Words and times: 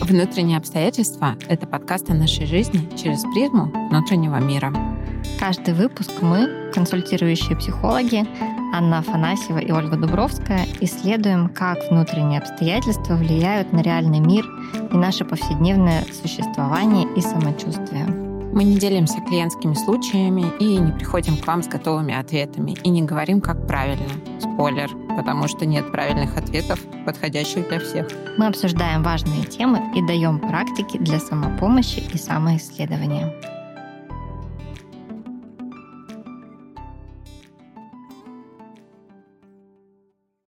Внутренние 0.00 0.58
обстоятельства— 0.58 1.36
это 1.48 1.66
подкаст 1.66 2.10
о 2.10 2.14
нашей 2.14 2.46
жизни 2.46 2.88
через 2.96 3.22
призму 3.32 3.72
внутреннего 3.90 4.36
мира. 4.36 4.72
Каждый 5.38 5.74
выпуск 5.74 6.10
мы, 6.20 6.70
консультирующие 6.74 7.56
психологи, 7.56 8.26
Анна 8.74 8.98
Афанасьева 8.98 9.58
и 9.58 9.70
Ольга 9.70 9.96
Дубровская, 9.96 10.66
исследуем, 10.80 11.48
как 11.48 11.78
внутренние 11.90 12.40
обстоятельства 12.40 13.14
влияют 13.14 13.72
на 13.72 13.80
реальный 13.80 14.20
мир 14.20 14.44
и 14.92 14.96
наше 14.96 15.24
повседневное 15.24 16.04
существование 16.22 17.06
и 17.16 17.20
самочувствие. 17.20 18.06
Мы 18.06 18.64
не 18.64 18.76
делимся 18.76 19.20
клиентскими 19.20 19.74
случаями 19.74 20.44
и 20.60 20.76
не 20.76 20.92
приходим 20.92 21.36
к 21.36 21.46
вам 21.46 21.62
с 21.62 21.68
готовыми 21.68 22.14
ответами 22.14 22.76
и 22.82 22.88
не 22.88 23.02
говорим, 23.02 23.40
как 23.40 23.66
правильно. 23.66 24.10
Спойлер, 24.38 24.90
потому 25.16 25.48
что 25.48 25.66
нет 25.66 25.90
правильных 25.92 26.36
ответов, 26.36 26.80
подходящих 27.04 27.68
для 27.68 27.80
всех. 27.80 28.08
Мы 28.36 28.46
обсуждаем 28.46 29.02
важные 29.02 29.44
темы 29.44 29.80
и 29.94 30.02
даем 30.06 30.38
практики 30.38 30.98
для 30.98 31.18
самопомощи 31.18 32.02
и 32.12 32.18
самоисследования. 32.18 33.32